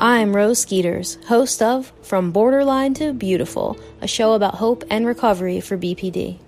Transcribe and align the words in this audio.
I'm 0.00 0.36
Rose 0.36 0.60
Skeeters, 0.60 1.18
host 1.26 1.60
of 1.60 1.92
From 2.02 2.30
Borderline 2.30 2.94
to 2.94 3.12
Beautiful, 3.12 3.76
a 4.00 4.06
show 4.06 4.34
about 4.34 4.54
hope 4.54 4.84
and 4.90 5.04
recovery 5.04 5.60
for 5.60 5.76
BPD. 5.76 6.38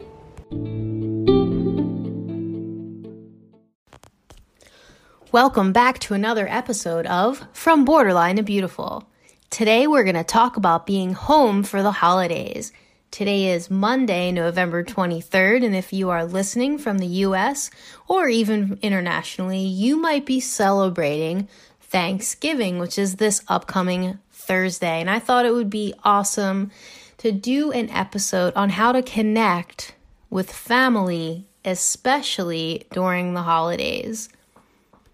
Welcome 5.33 5.72
back 5.72 5.99
to 5.99 6.15
another 6.15 6.47
episode 6.49 7.06
of 7.06 7.44
From 7.53 7.85
Borderline 7.85 8.37
to 8.37 8.44
Beautiful. 8.44 9.10
Today 9.51 9.88
we're 9.88 10.04
going 10.04 10.14
to 10.14 10.22
talk 10.22 10.56
about 10.56 10.87
being 10.87 11.12
home 11.12 11.64
for 11.64 11.82
the 11.82 11.90
holidays. 11.90 12.72
Today 13.10 13.51
is 13.51 13.69
Monday, 13.69 14.30
November 14.30 14.85
23rd, 14.85 15.64
and 15.64 15.74
if 15.74 15.92
you 15.92 16.10
are 16.10 16.24
listening 16.24 16.78
from 16.78 16.98
the 16.98 17.24
US 17.27 17.69
or 18.06 18.28
even 18.28 18.79
internationally, 18.83 19.59
you 19.59 19.97
might 19.97 20.25
be 20.25 20.39
celebrating 20.39 21.48
Thanksgiving, 21.91 22.79
which 22.79 22.99
is 22.99 23.17
this 23.17 23.43
upcoming 23.49 24.19
Thursday. 24.31 25.01
And 25.01 25.11
I 25.11 25.19
thought 25.19 25.45
it 25.45 25.53
would 25.53 25.71
be 25.71 25.93
awesome 26.05 26.71
to 27.19 27.33
do 27.33 27.73
an 27.73 27.91
episode 27.91 28.55
on 28.55 28.71
how 28.71 28.93
to 28.93 29.03
connect 29.03 29.95
with 30.31 30.53
family, 30.53 31.47
especially 31.65 32.87
during 32.93 33.34
the 33.34 33.43
holidays. 33.43 34.29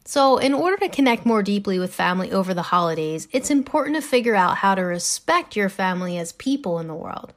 So, 0.05 0.37
in 0.37 0.55
order 0.55 0.77
to 0.77 0.89
connect 0.89 1.27
more 1.27 1.43
deeply 1.43 1.81
with 1.81 1.93
family 1.93 2.31
over 2.31 2.55
the 2.55 2.63
holidays, 2.63 3.27
it's 3.33 3.51
important 3.51 3.97
to 3.97 4.03
figure 4.03 4.37
out 4.37 4.59
how 4.59 4.77
to 4.77 4.83
respect 4.83 5.57
your 5.57 5.69
family 5.69 6.17
as 6.17 6.33
people 6.33 6.79
in 6.79 6.87
the 6.87 6.95
world. 6.95 7.33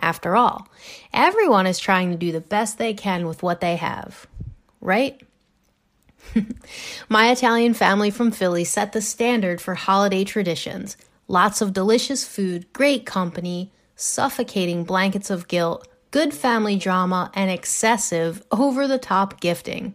After 0.00 0.34
all, 0.34 0.66
everyone 1.12 1.66
is 1.66 1.78
trying 1.78 2.10
to 2.10 2.16
do 2.16 2.32
the 2.32 2.40
best 2.40 2.78
they 2.78 2.94
can 2.94 3.26
with 3.26 3.42
what 3.42 3.60
they 3.60 3.76
have, 3.76 4.26
right? 4.80 5.22
My 7.08 7.30
Italian 7.30 7.74
family 7.74 8.10
from 8.10 8.30
Philly 8.30 8.64
set 8.64 8.92
the 8.92 9.00
standard 9.00 9.60
for 9.60 9.74
holiday 9.74 10.24
traditions. 10.24 10.96
Lots 11.28 11.60
of 11.60 11.72
delicious 11.72 12.26
food, 12.26 12.72
great 12.72 13.06
company, 13.06 13.72
suffocating 13.96 14.84
blankets 14.84 15.30
of 15.30 15.48
guilt, 15.48 15.86
good 16.10 16.34
family 16.34 16.76
drama, 16.76 17.30
and 17.34 17.50
excessive, 17.50 18.44
over 18.50 18.88
the 18.88 18.98
top 18.98 19.40
gifting. 19.40 19.94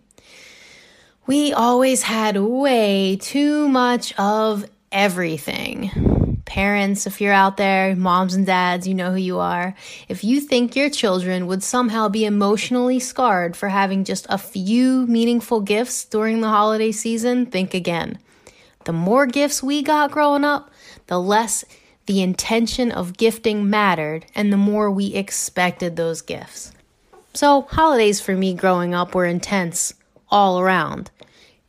We 1.28 1.54
always 1.54 2.04
had 2.04 2.38
way 2.38 3.18
too 3.20 3.68
much 3.68 4.14
of 4.18 4.70
everything. 4.92 6.15
Parents, 6.46 7.08
if 7.08 7.20
you're 7.20 7.34
out 7.34 7.58
there, 7.58 7.96
moms 7.96 8.36
and 8.36 8.46
dads, 8.46 8.88
you 8.88 8.94
know 8.94 9.12
who 9.12 9.18
you 9.18 9.40
are. 9.40 9.76
If 10.08 10.24
you 10.24 10.40
think 10.40 10.76
your 10.76 10.90
children 10.90 11.48
would 11.48 11.64
somehow 11.64 12.08
be 12.08 12.24
emotionally 12.24 13.00
scarred 13.00 13.58
for 13.58 13.70
having 13.70 14.04
just 14.04 14.28
a 14.30 14.38
few 14.38 15.08
meaningful 15.08 15.62
gifts 15.62 16.06
during 16.06 16.42
the 16.42 16.50
holiday 16.50 16.92
season, 16.92 17.48
think 17.48 17.74
again. 17.74 18.20
The 18.86 18.94
more 18.94 19.26
gifts 19.26 19.64
we 19.64 19.82
got 19.82 20.12
growing 20.12 20.44
up, 20.44 20.70
the 21.08 21.20
less 21.20 21.66
the 22.06 22.22
intention 22.22 22.92
of 22.92 23.18
gifting 23.18 23.68
mattered 23.70 24.26
and 24.36 24.54
the 24.54 24.58
more 24.58 24.92
we 24.92 25.14
expected 25.14 25.96
those 25.96 26.22
gifts. 26.22 26.72
So, 27.34 27.64
holidays 27.64 28.22
for 28.22 28.36
me 28.36 28.54
growing 28.54 28.94
up 28.94 29.16
were 29.16 29.26
intense 29.26 29.94
all 30.30 30.60
around. 30.60 31.12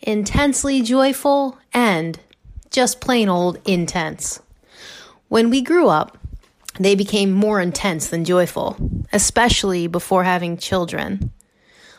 Intensely 0.00 0.82
joyful 0.82 1.58
and 1.72 2.20
just 2.70 3.00
plain 3.00 3.28
old 3.28 3.58
intense. 3.64 4.40
When 5.28 5.50
we 5.50 5.60
grew 5.60 5.88
up, 5.88 6.18
they 6.78 6.94
became 6.94 7.32
more 7.32 7.60
intense 7.60 8.08
than 8.08 8.24
joyful, 8.24 8.76
especially 9.12 9.86
before 9.86 10.24
having 10.24 10.56
children. 10.56 11.32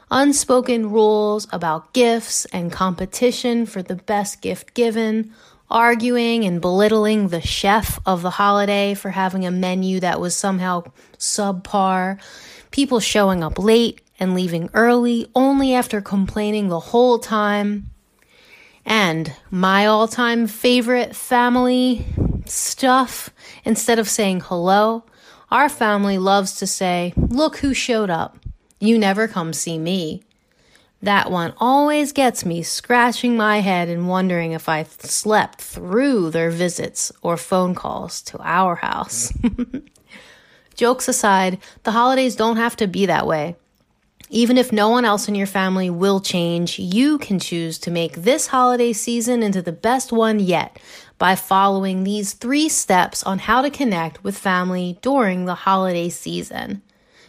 Unspoken 0.10 0.92
rules 0.92 1.48
about 1.52 1.94
gifts 1.94 2.46
and 2.46 2.72
competition 2.72 3.66
for 3.66 3.82
the 3.82 3.96
best 3.96 4.42
gift 4.42 4.74
given, 4.74 5.34
arguing 5.70 6.46
and 6.46 6.62
belittling 6.62 7.28
the 7.28 7.42
chef 7.42 8.00
of 8.06 8.22
the 8.22 8.30
holiday 8.30 8.94
for 8.94 9.10
having 9.10 9.46
a 9.46 9.52
menu 9.52 10.00
that 10.00 10.22
was 10.22 10.34
somehow 10.34 10.84
subpar, 11.18 12.18
people 12.72 13.02
showing 13.02 13.44
up 13.44 13.60
late 13.60 14.02
and 14.20 14.34
leaving 14.34 14.70
early 14.74 15.30
only 15.36 15.74
after 15.74 16.00
complaining 16.00 16.70
the 16.70 16.80
whole 16.80 17.20
time. 17.20 17.90
And 18.86 19.34
my 19.52 19.86
all 19.86 20.08
time 20.08 20.48
favorite 20.48 21.14
family 21.14 22.06
stuff 22.50 23.30
instead 23.64 24.00
of 24.00 24.10
saying 24.10 24.42
hello. 24.42 25.04
Our 25.50 25.70
family 25.70 26.18
loves 26.18 26.56
to 26.58 26.68
say, 26.68 27.14
Look 27.16 27.58
who 27.58 27.74
showed 27.74 28.10
up. 28.10 28.38
You 28.80 28.98
never 28.98 29.28
come 29.28 29.54
see 29.54 29.78
me. 29.78 30.24
That 31.02 31.30
one 31.30 31.54
always 31.58 32.12
gets 32.12 32.44
me 32.44 32.64
scratching 32.64 33.38
my 33.38 33.60
head 33.60 33.88
and 33.88 34.10
wondering 34.10 34.54
if 34.54 34.68
I 34.68 34.84
slept 34.84 35.62
through 35.62 36.32
their 36.32 36.50
visits 36.50 37.12
or 37.22 37.38
phone 37.38 37.76
calls 37.76 38.22
to 38.24 38.40
our 38.42 38.76
house. 38.76 39.32
Jokes 40.76 41.08
aside, 41.08 41.60
the 41.84 41.92
holidays 41.92 42.36
don't 42.36 42.58
have 42.58 42.76
to 42.78 42.88
be 42.88 43.06
that 43.06 43.28
way. 43.28 43.56
Even 44.30 44.58
if 44.58 44.74
no 44.74 44.90
one 44.90 45.06
else 45.06 45.28
in 45.28 45.36
your 45.36 45.48
family 45.48 45.90
will 45.90 46.20
change, 46.20 46.78
you 46.80 47.18
can 47.18 47.40
choose 47.40 47.80
to 47.80 47.92
make 47.92 48.14
this 48.14 48.48
holiday 48.48 48.92
season 48.92 49.42
into 49.42 49.62
the 49.62 49.72
best 49.72 50.12
one 50.12 50.40
yet 50.40 50.78
by 51.18 51.36
following 51.36 52.04
these 52.04 52.34
three 52.34 52.70
steps 52.70 53.24
on 53.24 53.40
how 53.40 53.62
to 53.62 53.70
connect 53.70 54.24
with 54.24 54.38
family 54.38 54.98
during 55.02 55.46
the 55.46 55.56
holiday 55.56 56.10
season. 56.10 56.82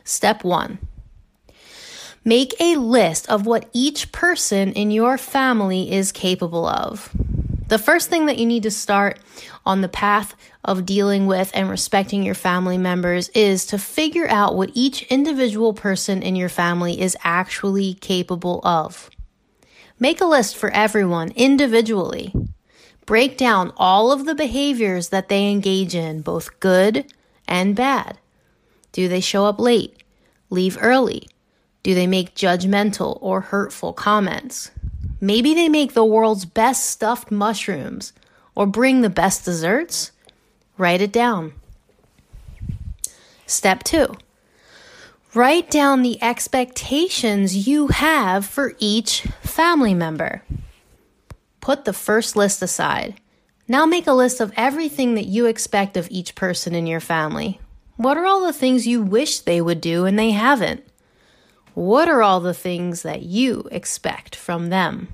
Step 0.04 0.44
one 0.44 0.78
Make 2.24 2.54
a 2.60 2.76
list 2.76 3.28
of 3.30 3.46
what 3.46 3.70
each 3.72 4.12
person 4.12 4.72
in 4.72 4.90
your 4.90 5.16
family 5.16 5.90
is 5.90 6.12
capable 6.12 6.66
of. 6.66 7.10
The 7.68 7.78
first 7.78 8.10
thing 8.10 8.26
that 8.26 8.38
you 8.38 8.46
need 8.46 8.62
to 8.64 8.70
start 8.70 9.18
on 9.64 9.82
the 9.82 9.88
path 9.88 10.34
of 10.64 10.86
dealing 10.86 11.26
with 11.26 11.50
and 11.54 11.68
respecting 11.68 12.22
your 12.22 12.34
family 12.34 12.78
members 12.78 13.28
is 13.30 13.66
to 13.66 13.78
figure 13.78 14.28
out 14.28 14.56
what 14.56 14.70
each 14.74 15.02
individual 15.04 15.74
person 15.74 16.22
in 16.22 16.34
your 16.34 16.48
family 16.48 17.00
is 17.00 17.16
actually 17.24 17.94
capable 17.94 18.60
of. 18.64 19.10
Make 19.98 20.20
a 20.20 20.26
list 20.26 20.56
for 20.56 20.70
everyone 20.70 21.32
individually. 21.36 22.32
Break 23.08 23.38
down 23.38 23.72
all 23.78 24.12
of 24.12 24.26
the 24.26 24.34
behaviors 24.34 25.08
that 25.08 25.30
they 25.30 25.50
engage 25.50 25.94
in, 25.94 26.20
both 26.20 26.60
good 26.60 27.10
and 27.46 27.74
bad. 27.74 28.18
Do 28.92 29.08
they 29.08 29.20
show 29.20 29.46
up 29.46 29.58
late? 29.58 30.02
Leave 30.50 30.76
early? 30.78 31.26
Do 31.82 31.94
they 31.94 32.06
make 32.06 32.34
judgmental 32.34 33.16
or 33.22 33.40
hurtful 33.40 33.94
comments? 33.94 34.72
Maybe 35.22 35.54
they 35.54 35.70
make 35.70 35.94
the 35.94 36.04
world's 36.04 36.44
best 36.44 36.84
stuffed 36.84 37.30
mushrooms 37.30 38.12
or 38.54 38.66
bring 38.66 39.00
the 39.00 39.08
best 39.08 39.42
desserts? 39.42 40.12
Write 40.76 41.00
it 41.00 41.10
down. 41.10 41.54
Step 43.46 43.84
two 43.84 44.12
write 45.32 45.70
down 45.70 46.02
the 46.02 46.22
expectations 46.22 47.66
you 47.66 47.88
have 47.88 48.44
for 48.44 48.74
each 48.78 49.22
family 49.40 49.94
member. 49.94 50.42
Put 51.60 51.84
the 51.84 51.92
first 51.92 52.36
list 52.36 52.62
aside. 52.62 53.20
Now 53.66 53.84
make 53.84 54.06
a 54.06 54.12
list 54.12 54.40
of 54.40 54.52
everything 54.56 55.14
that 55.14 55.26
you 55.26 55.46
expect 55.46 55.96
of 55.96 56.08
each 56.10 56.34
person 56.34 56.74
in 56.74 56.86
your 56.86 57.00
family. 57.00 57.60
What 57.96 58.16
are 58.16 58.26
all 58.26 58.46
the 58.46 58.52
things 58.52 58.86
you 58.86 59.02
wish 59.02 59.40
they 59.40 59.60
would 59.60 59.80
do 59.80 60.06
and 60.06 60.18
they 60.18 60.30
haven't? 60.30 60.84
What 61.74 62.08
are 62.08 62.22
all 62.22 62.40
the 62.40 62.54
things 62.54 63.02
that 63.02 63.22
you 63.22 63.68
expect 63.70 64.34
from 64.34 64.68
them? 64.68 65.08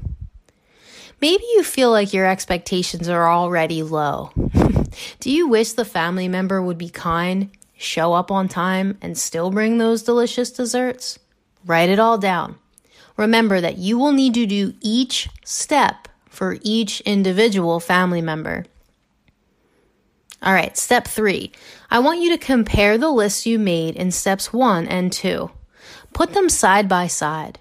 Maybe 1.20 1.44
you 1.54 1.62
feel 1.62 1.90
like 1.90 2.12
your 2.12 2.26
expectations 2.26 3.08
are 3.08 3.28
already 3.28 3.82
low. 3.82 4.32
do 5.20 5.30
you 5.30 5.48
wish 5.48 5.72
the 5.72 5.84
family 5.84 6.28
member 6.28 6.60
would 6.60 6.78
be 6.78 6.90
kind, 6.90 7.50
show 7.76 8.12
up 8.12 8.30
on 8.30 8.48
time, 8.48 8.98
and 9.00 9.16
still 9.16 9.50
bring 9.50 9.78
those 9.78 10.02
delicious 10.02 10.50
desserts? 10.50 11.18
Write 11.64 11.88
it 11.88 11.98
all 11.98 12.18
down. 12.18 12.56
Remember 13.16 13.60
that 13.60 13.78
you 13.78 13.98
will 13.98 14.12
need 14.12 14.34
to 14.34 14.46
do 14.46 14.74
each 14.80 15.28
step 15.44 16.08
for 16.34 16.58
each 16.62 17.00
individual 17.02 17.80
family 17.80 18.20
member. 18.20 18.64
All 20.42 20.52
right, 20.52 20.76
step 20.76 21.08
three. 21.08 21.52
I 21.90 22.00
want 22.00 22.20
you 22.20 22.30
to 22.36 22.44
compare 22.44 22.98
the 22.98 23.08
lists 23.08 23.46
you 23.46 23.58
made 23.58 23.96
in 23.96 24.10
steps 24.10 24.52
one 24.52 24.86
and 24.86 25.10
two. 25.10 25.50
Put 26.12 26.34
them 26.34 26.48
side 26.50 26.88
by 26.88 27.06
side. 27.06 27.58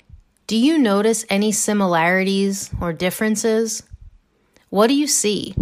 Do 0.48 0.58
you 0.58 0.78
notice 0.78 1.26
any 1.30 1.54
similarities 1.54 2.70
or 2.82 2.92
differences? 2.92 3.84
What 4.70 4.88
do 4.88 4.96
you 4.96 5.08
see? 5.08 5.56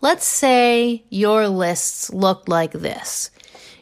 Let's 0.00 0.24
say 0.24 1.04
your 1.10 1.48
lists 1.48 2.10
look 2.12 2.48
like 2.48 2.72
this. 2.72 3.30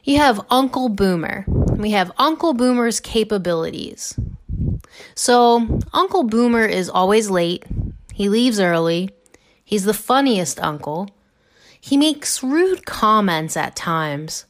You 0.05 0.17
have 0.17 0.41
Uncle 0.51 0.89
Boomer. 0.89 1.45
We 1.47 1.91
have 1.91 2.11
Uncle 2.17 2.55
Boomer's 2.55 2.99
capabilities. 2.99 4.19
So, 5.15 5.81
Uncle 5.93 6.25
Boomer 6.25 6.67
is 6.67 6.89
always 6.89 7.31
late. 7.31 7.65
He 8.13 8.29
leaves 8.29 8.61
early. 8.61 9.11
He's 9.65 9.85
the 9.85 9.95
funniest 9.95 10.61
uncle. 10.61 11.09
He 11.81 11.97
makes 11.97 12.43
rude 12.43 12.87
comments 12.87 13.57
at 13.57 13.77
times, 13.77 14.47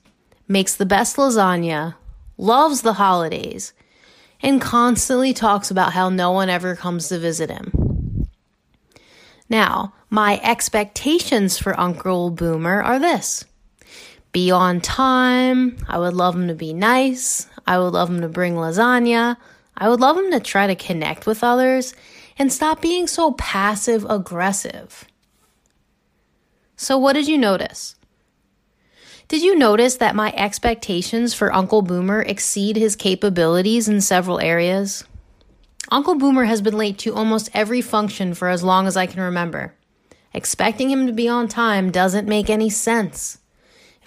makes 0.47 0.75
the 0.75 0.87
best 0.87 1.17
lasagna, 1.17 1.97
loves 2.37 2.83
the 2.83 2.95
holidays, 2.95 3.73
and 4.41 4.61
constantly 4.61 5.35
talks 5.35 5.71
about 5.71 5.93
how 5.93 6.09
no 6.09 6.31
one 6.31 6.49
ever 6.49 6.77
comes 6.77 7.09
to 7.09 7.19
visit 7.19 7.51
him. 7.51 8.29
Now, 9.49 9.95
my 10.11 10.41
expectations 10.43 11.59
for 11.59 11.79
Uncle 11.79 12.31
Boomer 12.31 12.83
are 12.83 12.99
this 12.99 13.45
be 14.33 14.51
on 14.51 14.81
time. 14.81 15.79
I 15.89 15.99
would 15.99 16.15
love 16.15 16.35
him 16.35 16.49
to 16.49 16.55
be 16.55 16.73
nice. 16.73 17.49
I 17.67 17.79
would 17.79 17.95
love 17.95 18.11
him 18.11 18.21
to 18.21 18.29
bring 18.29 18.55
lasagna. 18.55 19.37
I 19.79 19.89
would 19.89 20.01
love 20.01 20.19
him 20.19 20.33
to 20.33 20.41
try 20.41 20.67
to 20.67 20.75
connect 20.75 21.25
with 21.25 21.45
others 21.45 21.95
and 22.37 22.53
stop 22.53 22.83
being 22.83 23.07
so 23.07 23.33
passive 23.33 24.05
aggressive. 24.11 25.05
So, 26.77 26.99
what 26.99 27.13
did 27.15 27.29
you 27.29 27.39
notice? 27.39 27.95
Did 29.29 29.43
you 29.43 29.57
notice 29.57 29.97
that 29.97 30.17
my 30.17 30.33
expectations 30.37 31.35
for 31.35 31.55
Uncle 31.55 31.83
Boomer 31.83 32.23
exceed 32.23 32.77
his 32.77 32.97
capabilities 32.97 33.89
in 33.89 34.01
several 34.01 34.41
areas? 34.41 35.05
Uncle 35.91 36.17
Boomer 36.17 36.45
has 36.45 36.61
been 36.61 36.77
late 36.77 36.99
to 36.99 37.15
almost 37.15 37.51
every 37.55 37.81
function 37.81 38.35
for 38.35 38.49
as 38.49 38.65
long 38.65 38.87
as 38.87 38.97
I 38.97 39.07
can 39.07 39.21
remember. 39.21 39.75
Expecting 40.35 40.91
him 40.91 41.07
to 41.07 41.13
be 41.13 41.29
on 41.29 41.47
time 41.47 41.91
doesn't 41.91 42.29
make 42.29 42.51
any 42.51 42.69
sense. 42.69 43.39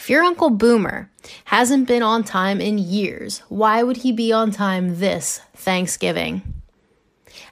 If 0.01 0.09
your 0.09 0.23
Uncle 0.23 0.49
Boomer 0.49 1.11
hasn't 1.45 1.87
been 1.87 2.01
on 2.01 2.23
time 2.23 2.59
in 2.59 2.79
years, 2.79 3.43
why 3.49 3.83
would 3.83 3.97
he 3.97 4.11
be 4.11 4.33
on 4.33 4.49
time 4.49 4.97
this 4.97 5.41
Thanksgiving? 5.53 6.41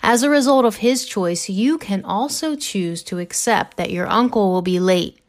As 0.01 0.23
a 0.23 0.31
result 0.31 0.65
of 0.65 0.77
his 0.77 1.05
choice, 1.05 1.47
you 1.47 1.77
can 1.77 2.03
also 2.03 2.55
choose 2.55 3.03
to 3.03 3.19
accept 3.19 3.77
that 3.77 3.91
your 3.91 4.07
uncle 4.07 4.51
will 4.51 4.63
be 4.63 4.79
late 4.79 5.19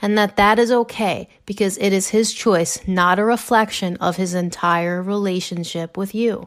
and 0.00 0.16
that 0.16 0.38
that 0.38 0.58
is 0.58 0.72
okay 0.72 1.28
because 1.44 1.76
it 1.76 1.92
is 1.92 2.08
his 2.08 2.32
choice, 2.32 2.80
not 2.88 3.18
a 3.18 3.26
reflection 3.26 3.98
of 3.98 4.16
his 4.16 4.32
entire 4.32 5.02
relationship 5.02 5.98
with 5.98 6.14
you. 6.14 6.46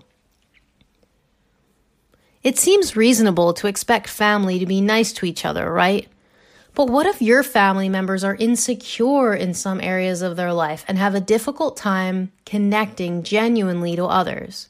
It 2.41 2.57
seems 2.57 2.95
reasonable 2.95 3.53
to 3.53 3.67
expect 3.67 4.09
family 4.09 4.57
to 4.57 4.65
be 4.65 4.81
nice 4.81 5.13
to 5.13 5.27
each 5.27 5.45
other, 5.45 5.71
right? 5.71 6.07
But 6.75 6.89
what 6.89 7.05
if 7.05 7.21
your 7.21 7.43
family 7.43 7.87
members 7.87 8.23
are 8.23 8.35
insecure 8.35 9.33
in 9.33 9.53
some 9.53 9.79
areas 9.79 10.21
of 10.21 10.35
their 10.35 10.51
life 10.51 10.83
and 10.87 10.97
have 10.97 11.13
a 11.13 11.21
difficult 11.21 11.77
time 11.77 12.31
connecting 12.45 13.21
genuinely 13.21 13.95
to 13.95 14.05
others? 14.05 14.69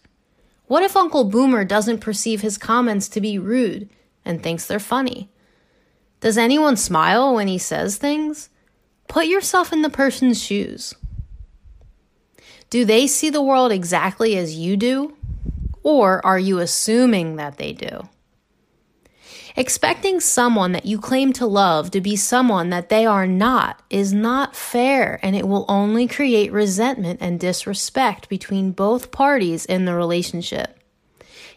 What 0.68 0.84
if 0.84 0.98
Uncle 0.98 1.26
Boomer 1.26 1.64
doesn't 1.64 2.02
perceive 2.02 2.42
his 2.42 2.58
comments 2.58 3.08
to 3.10 3.22
be 3.22 3.40
rude 3.40 3.90
and 4.26 4.42
thinks 4.42 4.66
they're 4.66 4.80
funny? 4.80 5.30
Does 6.20 6.38
anyone 6.38 6.78
smile 6.78 7.36
when 7.36 7.48
he 7.48 7.58
says 7.58 7.98
things? 7.98 8.50
Put 9.08 9.28
yourself 9.28 9.72
in 9.72 9.82
the 9.82 9.90
person's 9.90 10.42
shoes. 10.42 10.94
Do 12.70 12.86
they 12.86 13.08
see 13.08 13.30
the 13.30 13.42
world 13.42 13.72
exactly 13.72 14.38
as 14.38 14.58
you 14.58 14.76
do? 14.76 15.16
Or 15.84 16.26
are 16.26 16.40
you 16.40 16.60
assuming 16.60 17.36
that 17.36 17.58
they 17.58 17.74
do? 17.74 18.10
Expecting 19.56 20.20
someone 20.20 20.72
that 20.72 20.88
you 20.88 21.00
claim 21.00 21.32
to 21.34 21.46
love 21.46 21.92
to 21.92 22.02
be 22.02 22.16
someone 22.16 22.72
that 22.72 22.90
they 22.90 23.06
are 23.06 23.28
not 23.28 23.84
is 23.88 24.12
not 24.12 24.56
fair 24.56 25.20
and 25.22 25.36
it 25.36 25.48
will 25.48 25.66
only 25.70 26.08
create 26.08 26.52
resentment 26.52 27.20
and 27.22 27.40
disrespect 27.40 28.28
between 28.30 28.72
both 28.72 29.12
parties 29.12 29.66
in 29.66 29.86
the 29.86 29.94
relationship. 29.94 30.80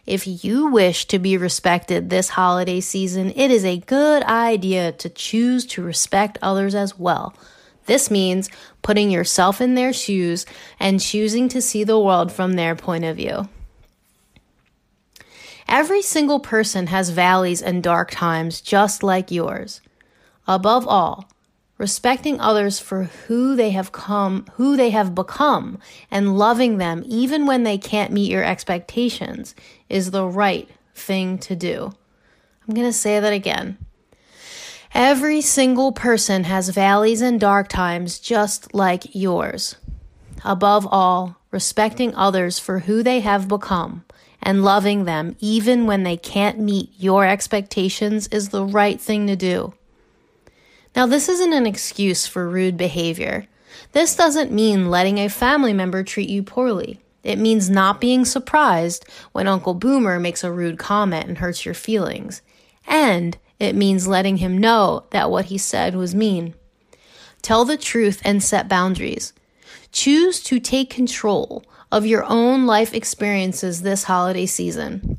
If 0.04 0.44
you 0.44 0.66
wish 0.66 1.06
to 1.06 1.18
be 1.18 1.38
respected 1.38 2.10
this 2.10 2.28
holiday 2.28 2.80
season, 2.80 3.32
it 3.34 3.50
is 3.50 3.64
a 3.64 3.78
good 3.78 4.22
idea 4.24 4.92
to 4.92 5.08
choose 5.08 5.64
to 5.66 5.82
respect 5.82 6.38
others 6.42 6.74
as 6.74 6.98
well. 6.98 7.34
This 7.86 8.10
means 8.10 8.50
putting 8.82 9.10
yourself 9.10 9.60
in 9.60 9.74
their 9.74 9.94
shoes 9.94 10.44
and 10.78 11.00
choosing 11.00 11.48
to 11.48 11.62
see 11.62 11.82
the 11.82 11.98
world 11.98 12.30
from 12.30 12.52
their 12.52 12.76
point 12.76 13.04
of 13.04 13.16
view. 13.16 13.48
Every 15.68 16.00
single 16.02 16.38
person 16.38 16.86
has 16.88 17.10
valleys 17.10 17.60
and 17.60 17.82
dark 17.82 18.10
times 18.10 18.60
just 18.60 19.02
like 19.02 19.30
yours. 19.30 19.80
Above 20.46 20.86
all, 20.86 21.28
respecting 21.76 22.40
others 22.40 22.78
for 22.78 23.04
who 23.04 23.56
they 23.56 23.70
have 23.70 23.90
come, 23.90 24.46
who 24.54 24.76
they 24.76 24.90
have 24.90 25.14
become, 25.14 25.78
and 26.10 26.38
loving 26.38 26.78
them 26.78 27.02
even 27.06 27.46
when 27.46 27.64
they 27.64 27.78
can't 27.78 28.12
meet 28.12 28.30
your 28.30 28.44
expectations 28.44 29.54
is 29.88 30.12
the 30.12 30.24
right 30.26 30.68
thing 30.94 31.36
to 31.38 31.56
do. 31.56 31.92
I'm 32.66 32.74
going 32.74 32.86
to 32.86 32.92
say 32.92 33.18
that 33.18 33.32
again. 33.32 33.76
Every 34.94 35.40
single 35.40 35.92
person 35.92 36.44
has 36.44 36.70
valleys 36.70 37.20
and 37.20 37.38
dark 37.40 37.68
times 37.68 38.18
just 38.18 38.72
like 38.72 39.14
yours. 39.14 39.76
Above 40.44 40.86
all, 40.90 41.36
respecting 41.50 42.14
others 42.14 42.58
for 42.58 42.80
who 42.80 43.02
they 43.02 43.20
have 43.20 43.48
become 43.48 44.04
and 44.46 44.62
loving 44.64 45.04
them 45.04 45.34
even 45.40 45.86
when 45.86 46.04
they 46.04 46.16
can't 46.16 46.56
meet 46.56 46.92
your 46.96 47.26
expectations 47.26 48.28
is 48.28 48.50
the 48.50 48.64
right 48.64 49.00
thing 49.00 49.26
to 49.26 49.34
do. 49.34 49.74
Now, 50.94 51.06
this 51.06 51.28
isn't 51.28 51.52
an 51.52 51.66
excuse 51.66 52.28
for 52.28 52.48
rude 52.48 52.76
behavior. 52.76 53.48
This 53.90 54.14
doesn't 54.14 54.52
mean 54.52 54.88
letting 54.88 55.18
a 55.18 55.28
family 55.28 55.72
member 55.72 56.04
treat 56.04 56.28
you 56.28 56.44
poorly. 56.44 57.00
It 57.24 57.40
means 57.40 57.68
not 57.68 58.00
being 58.00 58.24
surprised 58.24 59.04
when 59.32 59.48
Uncle 59.48 59.74
Boomer 59.74 60.20
makes 60.20 60.44
a 60.44 60.52
rude 60.52 60.78
comment 60.78 61.26
and 61.26 61.38
hurts 61.38 61.64
your 61.64 61.74
feelings. 61.74 62.40
And 62.86 63.36
it 63.58 63.74
means 63.74 64.06
letting 64.06 64.36
him 64.36 64.58
know 64.58 65.06
that 65.10 65.28
what 65.28 65.46
he 65.46 65.58
said 65.58 65.96
was 65.96 66.14
mean. 66.14 66.54
Tell 67.42 67.64
the 67.64 67.76
truth 67.76 68.22
and 68.24 68.40
set 68.40 68.68
boundaries. 68.68 69.32
Choose 69.90 70.40
to 70.44 70.60
take 70.60 70.88
control 70.88 71.64
of 71.96 72.04
your 72.04 72.24
own 72.24 72.66
life 72.66 72.92
experiences 72.92 73.80
this 73.80 74.04
holiday 74.04 74.44
season. 74.44 75.18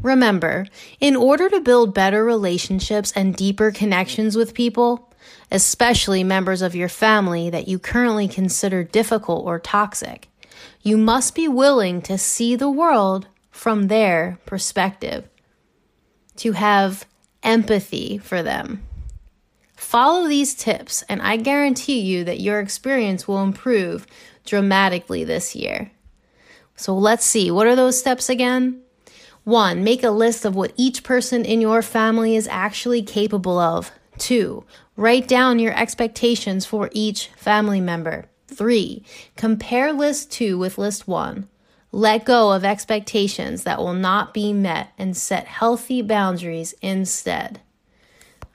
Remember, 0.00 0.64
in 0.98 1.14
order 1.14 1.50
to 1.50 1.60
build 1.60 1.92
better 1.92 2.24
relationships 2.24 3.12
and 3.14 3.36
deeper 3.36 3.70
connections 3.70 4.34
with 4.34 4.54
people, 4.54 5.12
especially 5.50 6.24
members 6.24 6.62
of 6.62 6.74
your 6.74 6.88
family 6.88 7.50
that 7.50 7.68
you 7.68 7.78
currently 7.78 8.26
consider 8.26 8.82
difficult 8.82 9.44
or 9.44 9.58
toxic, 9.58 10.28
you 10.80 10.96
must 10.96 11.34
be 11.34 11.48
willing 11.48 12.00
to 12.00 12.16
see 12.16 12.56
the 12.56 12.70
world 12.70 13.26
from 13.50 13.88
their 13.88 14.38
perspective, 14.46 15.28
to 16.36 16.52
have 16.52 17.04
empathy 17.42 18.16
for 18.16 18.42
them. 18.42 18.83
Follow 19.84 20.26
these 20.26 20.54
tips, 20.54 21.04
and 21.08 21.22
I 21.22 21.36
guarantee 21.36 22.00
you 22.00 22.24
that 22.24 22.40
your 22.40 22.58
experience 22.58 23.28
will 23.28 23.42
improve 23.42 24.06
dramatically 24.44 25.22
this 25.24 25.54
year. 25.54 25.92
So 26.74 26.96
let's 26.96 27.24
see, 27.24 27.50
what 27.50 27.68
are 27.68 27.76
those 27.76 27.98
steps 27.98 28.28
again? 28.28 28.80
One, 29.44 29.84
make 29.84 30.02
a 30.02 30.10
list 30.10 30.44
of 30.44 30.56
what 30.56 30.72
each 30.76 31.04
person 31.04 31.44
in 31.44 31.60
your 31.60 31.82
family 31.82 32.34
is 32.34 32.48
actually 32.48 33.02
capable 33.02 33.58
of. 33.58 33.92
Two, 34.18 34.64
write 34.96 35.28
down 35.28 35.58
your 35.58 35.78
expectations 35.78 36.64
for 36.66 36.88
each 36.92 37.28
family 37.36 37.80
member. 37.80 38.24
Three, 38.48 39.04
compare 39.36 39.92
list 39.92 40.32
two 40.32 40.58
with 40.58 40.78
list 40.78 41.06
one. 41.06 41.46
Let 41.92 42.24
go 42.24 42.52
of 42.52 42.64
expectations 42.64 43.62
that 43.62 43.78
will 43.78 43.94
not 43.94 44.34
be 44.34 44.52
met 44.52 44.92
and 44.98 45.16
set 45.16 45.46
healthy 45.46 46.02
boundaries 46.02 46.74
instead. 46.80 47.60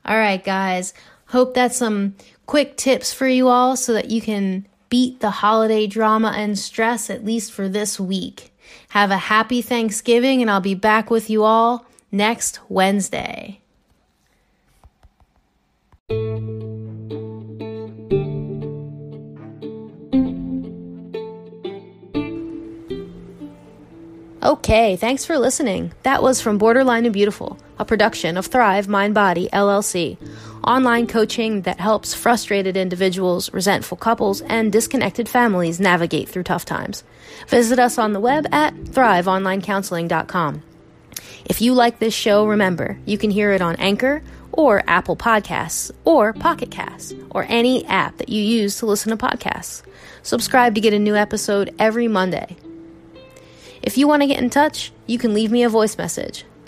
All 0.04 0.18
right, 0.18 0.44
guys. 0.44 0.94
Hope 1.30 1.54
that's 1.54 1.78
some 1.78 2.16
quick 2.48 2.76
tips 2.76 3.14
for 3.14 3.28
you 3.28 3.48
all 3.48 3.76
so 3.76 3.94
that 3.94 4.10
you 4.10 4.20
can 4.20 4.68
beat 4.90 5.20
the 5.20 5.30
holiday 5.30 5.86
drama 5.86 6.34
and 6.36 6.58
stress, 6.58 7.10
at 7.10 7.24
least 7.24 7.52
for 7.52 7.70
this 7.70 8.00
week. 8.00 8.52
Have 8.90 9.12
a 9.12 9.18
happy 9.18 9.62
Thanksgiving, 9.62 10.42
and 10.42 10.50
I'll 10.50 10.60
be 10.60 10.74
back 10.74 11.12
with 11.12 11.30
you 11.30 11.44
all 11.44 11.86
next 12.12 12.60
Wednesday. 12.68 13.62
Okay, 24.42 24.96
thanks 24.96 25.26
for 25.26 25.38
listening. 25.38 25.94
That 26.02 26.24
was 26.24 26.42
from 26.42 26.58
Borderline 26.58 27.06
and 27.06 27.14
Beautiful, 27.14 27.60
a 27.80 27.86
production 27.86 28.38
of 28.38 28.46
Thrive 28.46 28.88
Mind 28.88 29.14
Body 29.16 29.50
LLC 29.52 30.18
online 30.64 31.08
coaching 31.08 31.62
that 31.62 31.80
helps 31.80 32.14
frustrated 32.14 32.78
individuals, 32.78 33.52
resentful 33.54 33.98
couples, 33.98 34.42
and 34.42 34.72
disconnected 34.72 35.28
families 35.28 35.80
navigate 35.80 36.30
through 36.30 36.44
tough 36.44 36.66
times. 36.66 37.04
Visit 37.48 37.80
us 37.80 37.98
on 37.98 38.14
the 38.14 38.20
web 38.20 38.46
at 38.54 38.76
thriveonlinecounseling.com. 38.76 40.64
If 41.46 41.62
you 41.62 41.74
like 41.74 42.00
this 42.00 42.14
show, 42.14 42.46
remember, 42.46 43.00
you 43.06 43.18
can 43.18 43.32
hear 43.32 43.52
it 43.52 43.62
on 43.62 43.76
Anchor 43.78 44.22
or 44.52 44.84
Apple 44.88 45.16
Podcasts 45.16 45.92
or 46.06 46.34
Pocket 46.34 46.70
Casts 46.70 47.14
or 47.32 47.46
any 47.48 47.86
app 47.86 48.18
that 48.18 48.30
you 48.30 48.42
use 48.42 48.78
to 48.78 48.86
listen 48.86 49.16
to 49.16 49.26
podcasts. 49.26 49.84
Subscribe 50.22 50.76
to 50.76 50.82
get 50.82 50.94
a 50.94 51.00
new 51.00 51.16
episode 51.16 51.74
every 51.80 52.08
Monday. 52.08 52.58
If 53.82 53.98
you 53.98 54.08
want 54.08 54.22
to 54.22 54.28
get 54.28 54.40
in 54.40 54.50
touch, 54.50 54.92
you 55.08 55.18
can 55.18 55.34
leave 55.34 55.52
me 55.52 55.64
a 55.64 55.70
voice 55.70 55.98
message. 55.98 56.44